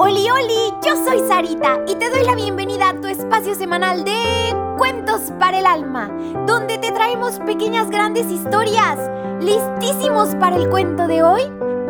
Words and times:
Oli, 0.00 0.28
oli, 0.30 0.74
yo 0.84 0.94
soy 1.04 1.20
Sarita 1.26 1.80
y 1.86 1.94
te 1.94 2.10
doy 2.10 2.24
la 2.24 2.34
bienvenida 2.34 2.90
a 2.90 3.00
tu 3.00 3.06
espacio 3.06 3.54
semanal 3.54 4.04
de 4.04 4.54
Cuentos 4.76 5.32
para 5.38 5.58
el 5.58 5.66
Alma, 5.66 6.08
donde 6.46 6.78
te 6.78 6.92
traemos 6.92 7.38
pequeñas 7.40 7.90
grandes 7.90 8.30
historias. 8.30 8.98
¿Listísimos 9.40 10.34
para 10.36 10.56
el 10.56 10.68
cuento 10.68 11.06
de 11.06 11.22
hoy? 11.22 11.42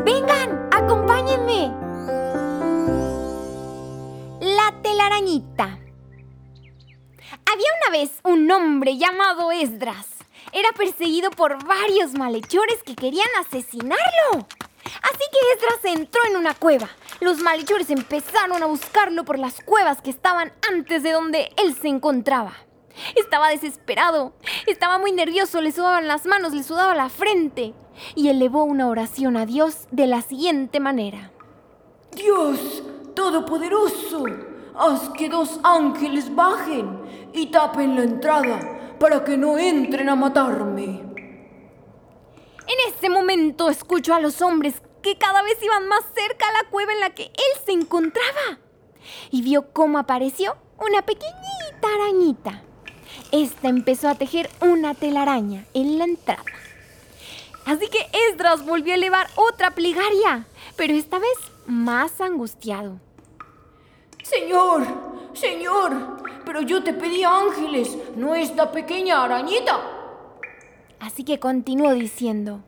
Vengan, 0.05 0.69
acompáñenme. 0.73 1.73
La 4.41 4.75
telarañita. 4.83 5.79
Había 7.51 7.69
una 7.83 7.99
vez 7.99 8.21
un 8.25 8.51
hombre 8.51 8.97
llamado 8.97 9.51
Esdras. 9.51 10.07
Era 10.53 10.73
perseguido 10.73 11.31
por 11.31 11.63
varios 11.67 12.13
malhechores 12.15 12.83
que 12.85 12.95
querían 12.95 13.29
asesinarlo. 13.41 14.47
Así 15.03 15.25
que 15.33 15.53
Esdras 15.55 15.97
entró 15.97 16.21
en 16.29 16.37
una 16.37 16.55
cueva. 16.55 16.89
Los 17.21 17.39
malhechores 17.39 17.91
empezaron 17.91 18.63
a 18.63 18.67
buscarlo 18.67 19.25
por 19.25 19.39
las 19.39 19.61
cuevas 19.63 20.03
que 20.03 20.11
estaban 20.11 20.53
antes 20.71 21.03
de 21.03 21.13
donde 21.13 21.51
él 21.57 21.77
se 21.77 21.89
encontraba. 21.89 22.55
Estaba 23.15 23.51
desesperado, 23.51 24.33
estaba 24.67 24.99
muy 24.99 25.13
nervioso, 25.13 25.61
le 25.61 25.73
sudaban 25.73 26.09
las 26.09 26.27
manos, 26.27 26.53
le 26.53 26.63
sudaba 26.63 26.95
la 26.95 27.09
frente 27.09 27.75
y 28.15 28.29
elevó 28.29 28.65
una 28.65 28.89
oración 28.89 29.37
a 29.37 29.47
Dios 29.47 29.87
de 29.91 30.07
la 30.07 30.23
siguiente 30.23 30.81
manera. 30.81 31.31
Dios 32.13 32.83
Todopoderoso, 33.19 34.27
haz 34.77 35.09
que 35.11 35.29
dos 35.29 35.59
ángeles 35.65 36.33
bajen 36.33 37.01
y 37.33 37.47
tapen 37.47 37.97
la 37.97 38.05
entrada 38.05 38.61
para 39.01 39.25
que 39.25 39.37
no 39.37 39.59
entren 39.59 40.09
a 40.09 40.15
matarme. 40.15 41.08
En 42.69 42.95
ese 42.95 43.09
momento 43.09 43.71
escuchó 43.71 44.13
a 44.15 44.21
los 44.21 44.43
hombres 44.43 44.75
que 45.03 45.17
cada 45.17 45.41
vez 45.43 45.57
iban 45.63 45.89
más 45.89 46.05
cerca 46.15 46.47
a 46.49 46.63
la 46.63 46.69
cueva 46.69 46.93
en 46.93 47.01
la 47.01 47.15
que 47.15 47.25
él 47.25 47.63
se 47.65 47.73
encontraba. 47.73 48.59
Y 49.31 49.41
vio 49.41 49.73
cómo 49.73 49.99
apareció 49.99 50.55
una 50.79 51.01
pequeñita 51.01 51.89
arañita. 51.95 52.63
Esta 53.33 53.69
empezó 53.69 54.09
a 54.09 54.17
tejer 54.17 54.51
una 54.61 54.93
telaraña 54.95 55.65
en 55.73 55.97
la 55.97 56.05
entrada. 56.05 56.45
Así 57.65 57.89
que 57.89 58.07
Esdras 58.31 58.67
volvió 58.67 58.93
a 58.93 58.97
elevar 58.97 59.29
otra 59.37 59.71
plegaria, 59.71 60.47
pero 60.77 60.93
esta 60.93 61.19
vez 61.19 61.39
más 61.67 62.21
angustiado. 62.21 63.01
Señor, 64.23 64.87
señor, 65.33 66.19
pero 66.45 66.61
yo 66.61 66.83
te 66.83 66.93
pedí 66.93 67.25
ángeles, 67.25 67.97
no 68.15 68.35
esta 68.35 68.71
pequeña 68.73 69.25
arañita. 69.25 69.98
Así 71.01 71.25
que 71.25 71.39
continuó 71.39 71.95
diciendo, 71.95 72.61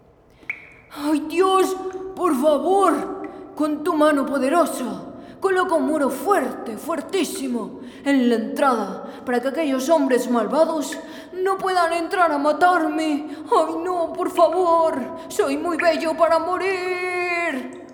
¡Ay 0.93 1.21
Dios, 1.29 1.77
por 2.17 2.35
favor, 2.41 3.29
con 3.55 3.83
tu 3.83 3.95
mano 3.95 4.27
poderosa, 4.27 5.05
coloca 5.41 5.75
un 5.75 5.87
muro 5.87 6.11
fuerte, 6.11 6.77
fuertísimo, 6.77 7.81
en 8.05 8.29
la 8.29 8.37
entrada, 8.37 9.23
para 9.25 9.41
que 9.41 9.49
aquellos 9.49 9.89
hombres 9.89 10.31
malvados 10.31 10.97
no 11.33 11.59
puedan 11.59 11.93
entrar 11.93 12.31
a 12.33 12.39
matarme. 12.39 13.29
¡Ay 13.51 13.75
no, 13.85 14.13
por 14.13 14.31
favor! 14.31 14.95
Soy 15.29 15.57
muy 15.57 15.77
bello 15.77 16.17
para 16.17 16.39
morir. 16.39 17.87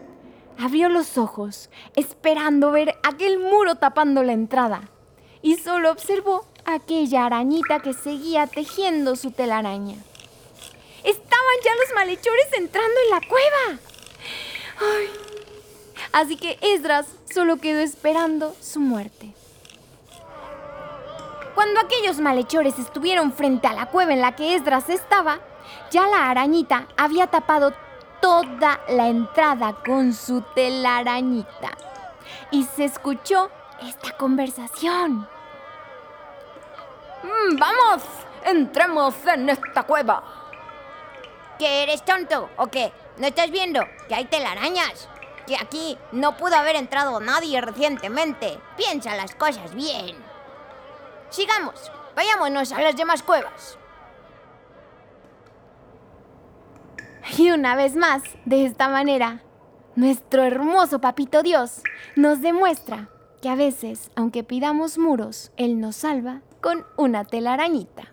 Abrió 0.58 0.88
los 0.88 1.18
ojos, 1.18 1.70
esperando 1.96 2.70
ver 2.70 2.94
aquel 3.02 3.38
muro 3.38 3.74
tapando 3.74 4.22
la 4.22 4.32
entrada, 4.32 4.88
y 5.42 5.56
solo 5.56 5.90
observó 5.90 6.46
aquella 6.64 7.26
arañita 7.26 7.80
que 7.80 7.92
seguía 7.92 8.46
tejiendo 8.46 9.16
su 9.16 9.30
telaraña. 9.30 9.96
Estaban 11.46 11.64
ya 11.64 11.80
los 11.80 11.94
malhechores 11.94 12.52
entrando 12.54 13.00
en 13.04 13.10
la 13.10 13.20
cueva. 13.28 13.78
Así 16.12 16.36
que 16.36 16.58
Esdras 16.60 17.06
solo 17.32 17.58
quedó 17.58 17.80
esperando 17.80 18.54
su 18.60 18.80
muerte. 18.80 19.32
Cuando 21.54 21.80
aquellos 21.80 22.18
malhechores 22.18 22.78
estuvieron 22.78 23.32
frente 23.32 23.68
a 23.68 23.74
la 23.74 23.86
cueva 23.86 24.12
en 24.12 24.22
la 24.22 24.34
que 24.34 24.56
Esdras 24.56 24.88
estaba, 24.88 25.38
ya 25.90 26.06
la 26.08 26.30
arañita 26.30 26.88
había 26.96 27.28
tapado 27.28 27.72
toda 28.20 28.80
la 28.88 29.08
entrada 29.08 29.76
con 29.84 30.12
su 30.14 30.42
telarañita. 30.54 31.70
Y 32.50 32.64
se 32.64 32.84
escuchó 32.84 33.50
esta 33.80 34.16
conversación. 34.16 35.28
Mm, 37.22 37.56
vamos, 37.56 38.02
entremos 38.44 39.14
en 39.26 39.50
esta 39.50 39.84
cueva. 39.84 40.45
¿Que 41.58 41.82
eres 41.82 42.04
tonto 42.04 42.50
o 42.56 42.66
qué? 42.66 42.92
¿No 43.18 43.26
estás 43.26 43.50
viendo 43.50 43.80
que 44.08 44.14
hay 44.14 44.26
telarañas? 44.26 45.08
Que 45.46 45.56
aquí 45.56 45.96
no 46.12 46.36
pudo 46.36 46.56
haber 46.56 46.76
entrado 46.76 47.18
nadie 47.20 47.60
recientemente. 47.60 48.58
Piensa 48.76 49.16
las 49.16 49.34
cosas 49.34 49.74
bien. 49.74 50.16
Sigamos, 51.30 51.90
vayámonos 52.14 52.72
a 52.72 52.82
las 52.82 52.96
demás 52.96 53.22
cuevas. 53.22 53.78
Y 57.38 57.50
una 57.50 57.74
vez 57.74 57.96
más, 57.96 58.22
de 58.44 58.66
esta 58.66 58.88
manera, 58.88 59.42
nuestro 59.94 60.44
hermoso 60.44 61.00
papito 61.00 61.42
Dios 61.42 61.82
nos 62.14 62.40
demuestra 62.40 63.08
que 63.42 63.48
a 63.48 63.56
veces, 63.56 64.10
aunque 64.14 64.44
pidamos 64.44 64.98
muros, 64.98 65.52
Él 65.56 65.80
nos 65.80 65.96
salva 65.96 66.42
con 66.60 66.86
una 66.96 67.24
telarañita. 67.24 68.12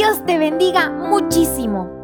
Dios 0.00 0.24
te 0.24 0.38
bendiga 0.38 0.88
muchísimo. 0.88 1.99